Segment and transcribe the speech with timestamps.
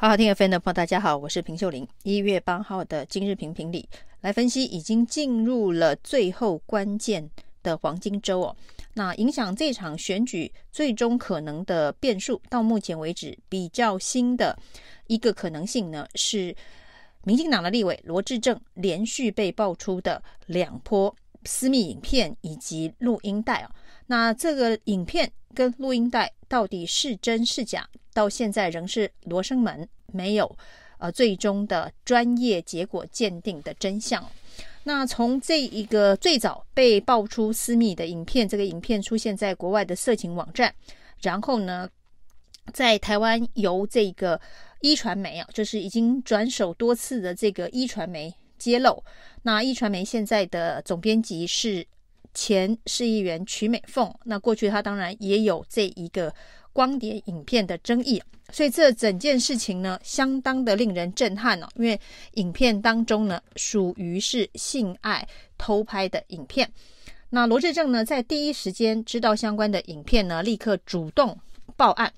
[0.00, 1.84] 好好听 FM 的朋友，大家好，我是平秀玲。
[2.04, 3.88] 一月八号的今日评评理
[4.20, 7.28] 来分析，已经进入了最后关键
[7.64, 8.56] 的黄金周哦。
[8.94, 14.56] 那影响这场选举最终可能的变数，到目前为止比较新的
[15.08, 16.54] 一个可能性呢，是
[17.24, 21.12] 民进党的立委罗志政连续被爆出的两波
[21.44, 23.70] 私密影片以及录音带哦。
[24.08, 27.88] 那这个影片跟录音带到底是真是假？
[28.12, 30.58] 到现在仍是罗生门，没有
[30.98, 34.28] 呃最终的专业结果鉴定的真相。
[34.82, 40.74] 那从这一个最早被爆出私密的影片，这个影片出现在国外的色情网站，
[41.20, 41.88] 然后呢，
[42.72, 44.40] 在台湾由这个
[44.80, 49.04] 一传媒啊，就是已经转手多次的这个一传媒揭露。
[49.42, 51.86] 那一传媒现在的总编辑是
[52.40, 56.32] 前市议员曲美凤，那过去他当然也有这一个。
[56.70, 61.66] 光碟影片的争议，所以这整件事情呢，相当的令人震撼哦。
[61.74, 61.98] 因为
[62.34, 65.26] 影片当中呢，属于是性爱
[65.56, 66.70] 偷拍的影片。
[67.30, 71.36] 那罗志政呢，在第一时间知道相关的影片呢，立刻主动
[71.76, 72.12] 报案，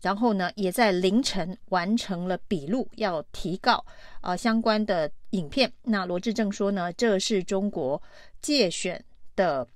[0.00, 3.84] 然后呢，也在凌晨完成了笔录，要提告
[4.20, 5.72] 啊、呃、相关的影片。
[5.82, 8.00] 那罗志政说呢，这是中国
[8.40, 9.04] 介选
[9.36, 9.66] 的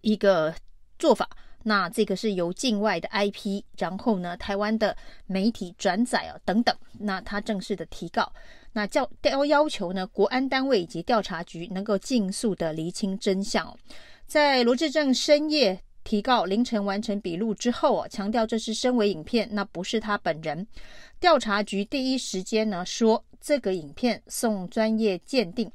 [0.00, 0.54] 一个
[0.98, 1.28] 做法。
[1.64, 8.32] 那这个是由境外的 IP，然后呢，台湾的媒体转载啊等等，那他正式的提告，
[8.72, 13.76] 那叫要要求呢，国安单位以及调查局能够尽速的厘清真相。
[14.26, 20.66] 在罗志政深夜提告，凌晨完成笔录之后啊，强调这是身为影片，那不是他本人。
[21.20, 25.70] 调查局第一时间呢说，这个影片送专业鉴定。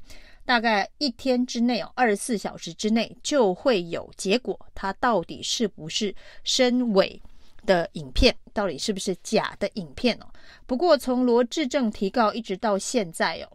[0.46, 4.60] 大概一天之内哦，二十四小时之内就会有结果。
[4.76, 6.14] 它到底是不是
[6.44, 7.22] 深伪
[7.66, 8.36] 的影片？
[8.52, 10.28] 到底是不是假的影片哦？
[10.66, 13.48] 不过从罗致政提告一直到现在哦，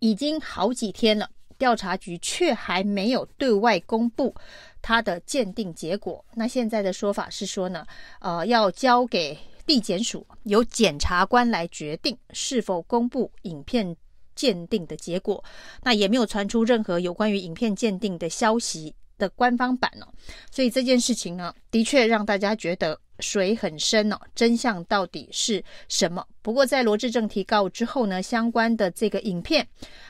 [0.00, 4.34] 已经好几天了，调查局却还没有对外公布
[4.82, 6.24] 他的鉴定结果。
[6.34, 7.86] 那现在的说法是说呢，
[8.20, 13.96] 呃，要交给地检署，由检察官来决定是否公布影片。
[14.34, 15.42] 鉴定的结果，
[15.82, 20.06] 那也没有传出任何有关于影片鉴定的消息的官方版哦，
[20.50, 26.26] 所以这件事情呢，的确让大家觉得水很深哦，真相到底是什么？
[26.42, 29.66] 不过在罗志政提告之后呢，相关的这个影片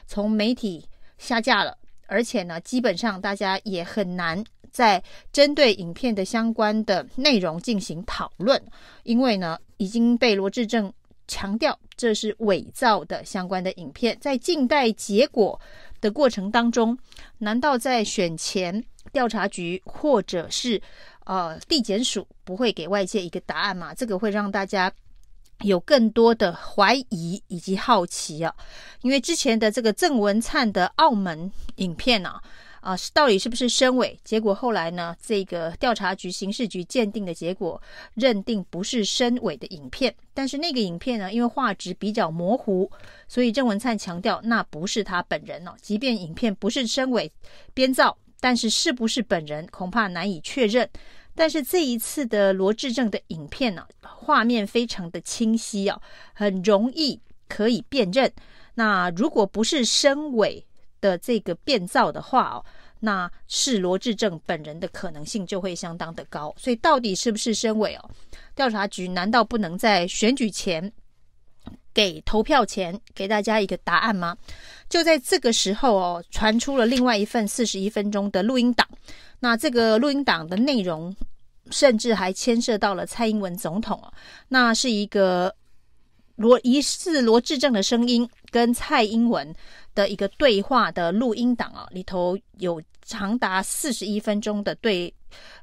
[0.07, 0.87] 从媒体
[1.19, 8.63] 下架了，而且呢，基本上大家也很难再针对影片的相关的内容进行讨论，
[9.03, 10.93] 因为呢，已经被罗志政。
[11.29, 15.61] 强调这是伪造的相关的影片，在静待结果
[16.01, 16.99] 的过程当中，
[17.39, 20.81] 难道在选前调查局或者是
[21.25, 23.95] 呃地检署不会给外界一个答案吗？
[23.95, 24.93] 这个会让大家
[25.61, 28.55] 有更多的怀疑以及好奇啊，
[29.03, 32.43] 因为之前的这个郑文灿的澳门影片啊。
[32.83, 34.19] 啊，到底是不是深伪？
[34.25, 35.17] 结果后来呢？
[35.25, 37.81] 这个调查局刑事局鉴定的结果
[38.15, 42.91] 认定不是深伪的影片，但是那个影片呢，因为画质比较模糊，
[43.29, 45.75] 所以郑文灿强调那不是他本人哦。
[45.81, 47.31] 即便影片不是深伪
[47.73, 50.91] 编造，但是是不是本人恐怕难以确认。
[51.37, 56.03] 但是这一次的罗志政的影片呢，画面非常的清晰哦，
[56.35, 58.33] 很容易可以辨认。
[58.75, 60.67] 那如果不是深伪，
[61.03, 62.65] 的这个变造的话哦，
[63.01, 66.55] 那是罗志政本人的可能性就会相当的高。
[66.57, 68.11] 所以到底是不是身委哦？
[68.55, 70.91] 调查局难道不能在选举前
[71.93, 74.37] 给投票前给大家一个答案吗？
[74.89, 78.89] 就在这个时候哦，传出了另外一份四十一分钟的录音档。
[79.41, 81.15] 那这个录音档的内容
[81.71, 84.13] 甚至还牵涉到了蔡英文总统哦，
[84.49, 85.55] 那是一个
[86.37, 89.53] 罗疑似罗志政的声音跟蔡英文。
[89.95, 95.13] 的一个对话的录音档啊，里头有长达四十一分钟的对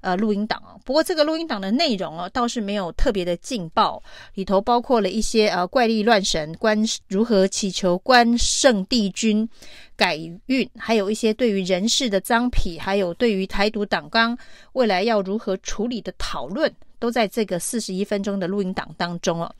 [0.01, 0.75] 呃录音档啊。
[0.83, 4.01] 不过这个录音档的内容啊，倒是没有特别的劲爆，
[4.33, 6.77] 里头包括了一些呃怪力乱神、关
[7.07, 9.47] 如何祈求关圣帝君
[9.95, 10.17] 改
[10.47, 14.37] 运，还有一些对于人事的臧否，还有对于台独党纲
[14.73, 19.55] 未来要如何处理的讨论，都在这个四十一分钟的录音档当中哦。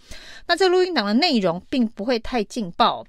[0.45, 3.05] 那这录音档的内容并不会太劲爆。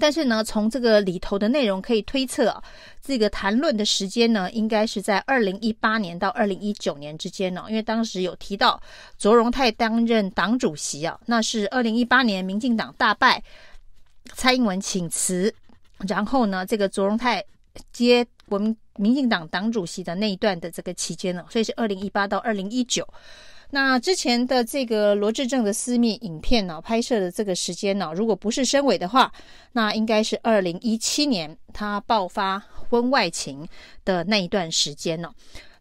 [0.00, 2.62] 但是呢，从这个里头的内容可以推测啊，
[3.02, 8.80] 这个谈论的时间呢，应该是在二零一八年到二零一九年之间呢，因为当时有提到
[9.18, 13.42] 卓荣泰担任党主席啊，那是二零一八年民进党大败，
[14.34, 15.54] 蔡英文请辞，
[16.08, 17.44] 然后呢，这个卓荣泰
[17.92, 23.06] 接我们民进党党主席的那一段的这个期间呢，所以是二零一八到二零一九。
[23.74, 29.32] 那之前的这个罗志正的私密影片呢，拍摄的这个时间呢，如果不是深伪的话，
[29.72, 33.66] 那应该是二零一七年他爆发婚外情
[34.04, 35.32] 的那一段时间呢。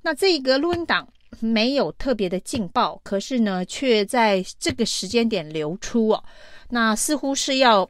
[0.03, 1.05] 那这个录音档
[1.41, 6.23] 没有特别的劲爆，可是呢，却在这个时间点流出哦。
[6.69, 7.89] 那似乎是要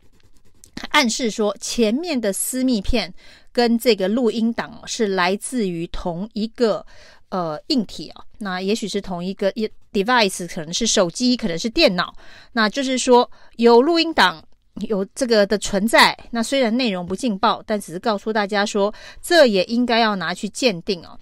[0.90, 3.14] 暗示说，前面的私密片
[3.52, 6.84] 跟这个录音档是来自于同一个
[7.30, 8.26] 呃硬体啊。
[8.40, 12.14] 那也许是同一个一 device，可能是手机，可能是电脑。
[12.54, 14.44] 那就是说，有录音档
[14.88, 16.18] 有这个的存在。
[16.32, 21.20] 那虽然内容不劲爆，但只是告诉大家说，这也应该要拿去鉴定哦。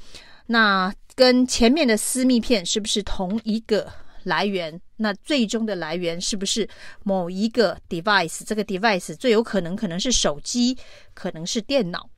[0.48, 3.92] 那跟前面的私密片是不是同一个
[4.24, 4.80] 来源？
[4.98, 6.68] 那最终的来源是不是
[7.04, 8.42] 某一个 device？
[8.46, 10.78] 这个 device 最有可能可能是手机，
[11.14, 12.10] 可能是电脑。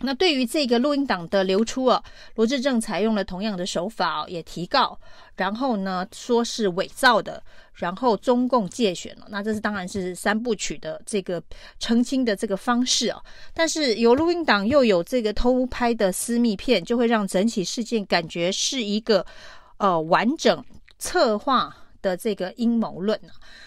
[0.00, 2.02] 那对于这个录音档的流出啊，
[2.34, 4.98] 罗志正采用了同样的手法，也提告，
[5.36, 7.42] 然后呢说是伪造的，
[7.74, 9.26] 然后中共借选了。
[9.30, 11.42] 那这是当然是三部曲的这个
[11.78, 13.18] 澄清的这个方式啊。
[13.54, 19.24] 但是有录音档又有这个偷拍的私密片，就会让整起事件感觉是一个
[19.78, 20.62] 呃完整
[20.98, 21.74] 策划。
[22.06, 23.20] 的这个阴谋论？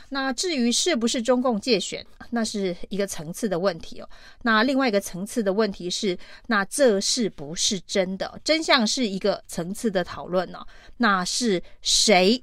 [0.07, 4.09] 那至于是不是中共借选，那是一个层次的问题哦。
[4.43, 8.39] 那另外一个层次的问题是，那这是不是真的？
[8.43, 10.65] 真相是一个层次的讨论呢？
[10.97, 12.41] 那是谁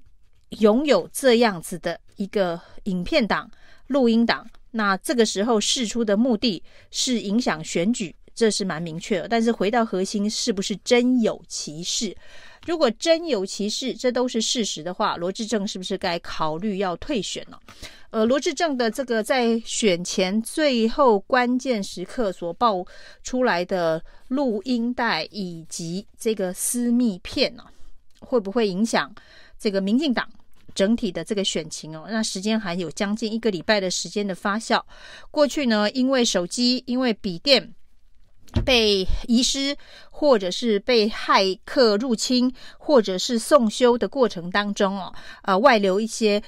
[0.61, 3.51] 拥有这样子的一个影片档、
[3.87, 4.47] 录音档？
[4.73, 9.29] 那这个时候释出的目的是影响选举，这是蛮明确的。
[9.29, 12.15] 但是回到核心，是不是真有其事？
[12.67, 17.57] 如果真有其事，这都是事实的话，罗志正是不是该考虑要退选呢？
[18.11, 22.85] 呃，罗志正的这个在选前最后关键时刻所爆
[23.23, 27.63] 出来的录音带以及这个私密片呢，
[28.19, 29.15] 会不会影响
[29.59, 30.29] 这个民进党
[30.75, 32.07] 整体的这个选情哦？
[32.11, 34.83] 那时间还有将近一个礼拜的时间的发酵。
[35.31, 37.73] 过去呢，因为手机，因为笔电。
[38.65, 39.77] 被遗失，
[40.11, 45.13] 或者是被骇客入侵，或者是送修的过程当中哦，
[45.43, 46.43] 呃，外流一些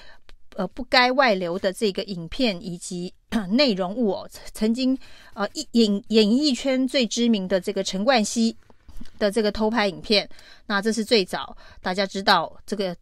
[0.57, 3.13] 呃不该外流的这个影片以及
[3.51, 4.99] 内容物哦，曾经
[5.35, 8.57] 呃影演艺圈最知名的这个陈冠希
[9.19, 10.29] 的这个偷拍影片，
[10.67, 12.97] 那这是最早大家知道这个。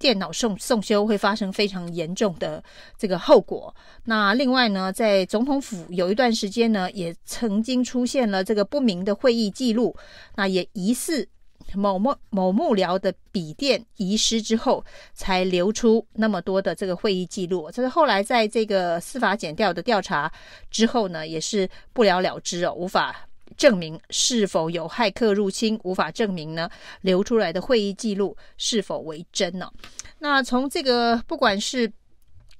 [0.00, 2.64] 电脑送送修会发生非常严重的
[2.96, 3.72] 这个后果。
[4.04, 9.94] 那另外呢，在总统府有一段时间呢，也曾经出现了这个不明的会议记录。
[10.36, 11.28] 那也疑似
[11.74, 14.82] 某某某幕僚的笔电遗失之后，
[15.12, 17.70] 才流出那么多的这个会议记录。
[17.70, 20.32] 这是后来在这个司法检调的调查
[20.70, 23.26] 之后呢，也是不了了之哦，无法。
[23.60, 26.70] 证明是否有骇客入侵，无法证明呢？
[27.02, 29.70] 流出来的会议记录是否为真呢？
[30.18, 31.92] 那从这个不管是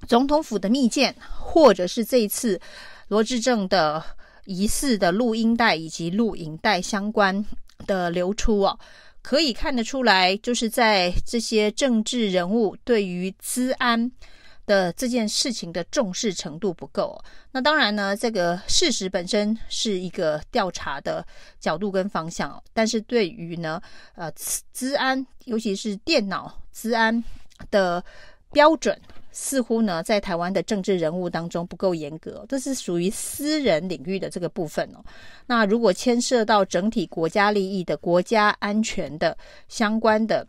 [0.07, 2.61] 总统府的密件，或者是这一次
[3.09, 4.05] 罗志正的
[4.45, 7.43] 疑似的录音带以及录影带相关
[7.87, 8.79] 的流出哦，
[9.23, 14.13] 可以看得出来，就是在这些政治人物对于资安。
[14.71, 17.21] 的这件事情的重视程度不够。
[17.51, 21.27] 那当然呢，这个事实本身是一个调查的
[21.59, 23.83] 角度跟方向，但是对于呢，
[24.15, 27.25] 呃，资安，尤其是电脑资安
[27.73, 28.05] 的
[28.53, 28.97] 标准，
[29.33, 35.03] 似乎呢，在台湾的政治人物当中不够严格，这是属于私人领域的这个部分哦。
[35.47, 39.37] 那如果牵涉到整体国家利益的、国家安全的
[39.67, 40.47] 相关的。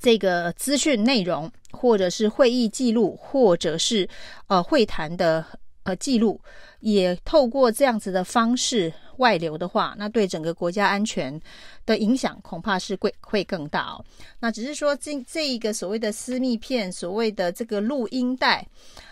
[0.00, 4.08] 这个资讯内容，或者是会议记录，或者是
[4.46, 5.44] 呃会谈的
[5.84, 6.40] 呃记录，
[6.80, 11.40] 也透过这样子的方式外流的话，那对整个国家安全
[11.86, 14.04] 的影响恐怕是会会更大哦。
[14.40, 18.66] 那只是说这这一个所谓的私密片，所谓的这个录音带，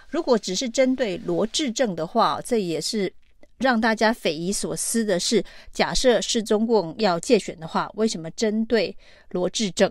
[0.09, 3.12] 如果只是针对罗志正的话，这也是。
[3.62, 5.42] 让大家匪夷所思的是，
[5.73, 8.95] 假设是中共要借选的话，为什么针对
[9.31, 9.90] 罗志正？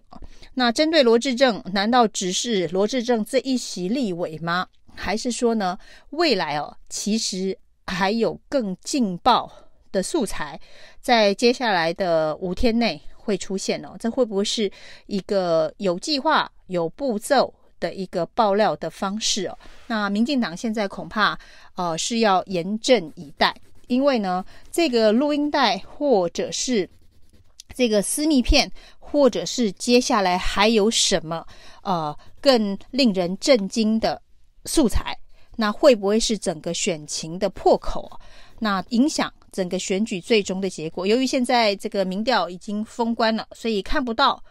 [0.54, 4.68] 那针对罗志正，难道只是罗志正这一席立委吗？
[4.94, 5.78] 还是说呢，
[6.10, 9.50] 未来哦，其实还有更劲爆
[9.92, 10.60] 的素材，
[11.00, 13.96] 在接下来的五天内会出现哦？
[13.98, 14.70] 这会不会是
[15.08, 17.54] 一个有计划、有步骤？
[17.82, 19.58] 的一个爆料的方式哦，
[19.88, 21.38] 那民进党现在恐怕
[21.76, 23.54] 呃是要严阵以待，
[23.88, 26.90] 因为呢，这个录音带或者是
[27.76, 31.46] 这个私密片，或者是接下来还有什么
[31.82, 34.22] 呃更令人震惊的
[34.66, 35.18] 素材，
[35.58, 38.10] 那会不会是整个选情的破口？
[38.60, 41.08] 那影响整个选举最终的结果？
[41.08, 44.42] 由于现在这个民调已经封关了，所以看不到。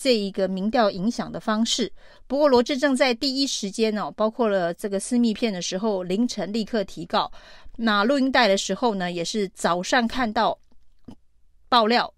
[0.00, 1.92] 这一个民调影响的方式。
[2.28, 7.28] 不过罗志正在第一时间哦，包括了这个私密片的时候，凌晨立刻提告；
[7.76, 10.56] 那录音带的时候呢，也是早上看到
[11.68, 12.14] 爆料，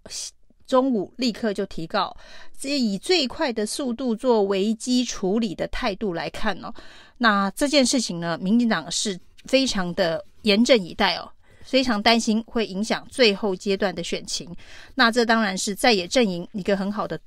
[0.67, 2.15] 中午立刻就提告。
[2.59, 6.71] 这以最快的速度做危机处理的态度来看哦，
[7.17, 11.31] 那这件事情呢，民进党是非常的严阵以待哦。
[11.63, 14.53] 非常担心会影响最后阶段的选情，
[14.97, 17.21] 那这当然是在野阵营一个很好的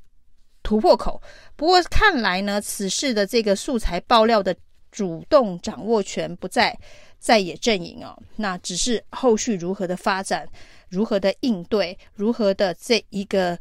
[0.64, 1.22] 突破口。
[1.56, 4.56] 不过看来呢，此事的这个素材爆料的
[4.92, 6.76] 主动掌握权不在
[7.20, 10.48] 在野阵营哦，那只是后续如何的发展，
[10.90, 13.60] 如何的应对，如何的这一个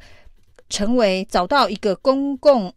[0.71, 2.73] 成为找到一个公共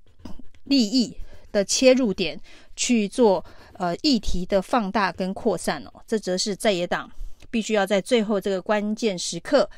[0.65, 1.15] 利益
[1.51, 2.39] 的切入点
[2.75, 7.09] 去做呃议题的放大跟扩散哦，这则是在野党。
[7.51, 9.69] 必须要在最后这个关键时刻，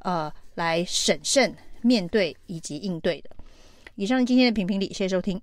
[0.00, 3.30] 呃，来审慎面对以及应对的。
[4.00, 5.38] 以上今天的评评理，谢谢收听。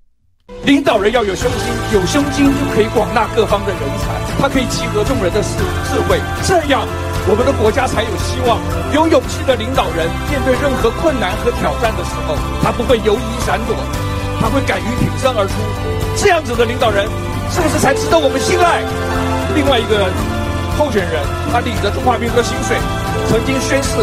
[0.66, 6.82] 领导人要有胸襟，有胸襟就可以广纳各方的人才，他可以集合众人的智智慧，这样
[7.30, 8.58] 我们的国家才有希望。
[8.98, 12.34] 有勇气的领导人，面对任何困难和挑战的时候，
[12.66, 13.78] 他不会犹豫闪躲，
[14.42, 15.54] 他会敢于挺身而出。
[16.18, 17.06] 这样子的领导人，
[17.54, 18.82] 是不是才值得我们信赖？
[19.54, 20.10] 另外一个。
[20.78, 21.22] 候选人，
[21.52, 22.78] 他领着中华民国薪水，
[23.30, 23.98] 曾经宣誓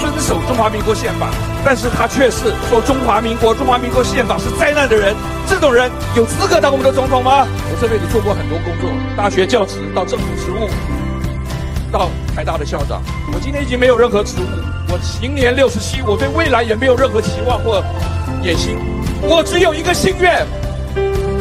[0.00, 1.28] 遵守中华民国宪法，
[1.64, 5.14] 但是他却是说中华民国中华民国宪法是灾难的人，
[5.48, 7.46] 这种人有资格当我们的总统吗？
[7.70, 10.68] 我这辈子做过很多工作，大学教职到政府职务，
[11.90, 14.46] 到台大的校长，我今天已经没有任何职务，
[14.92, 17.82] 我今年六十七，我对未来也没有任何期望或
[18.42, 18.78] 野心，
[19.22, 20.46] 我只有一个心愿。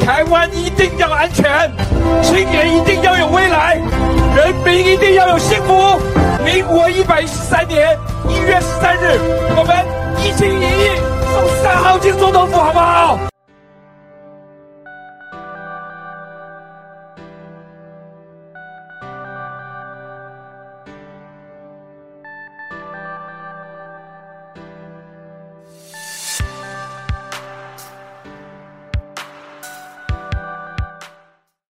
[0.04, 1.72] 台湾一定要安全，
[2.22, 3.76] 青年一定要有未来，
[4.36, 6.00] 人民一定要有幸福。
[6.46, 7.98] 民国一百一十三年
[8.30, 9.18] 一月十三日，
[9.58, 9.76] 我们
[10.26, 10.90] 一心一意
[11.32, 13.35] 送三号进总统府，好不好？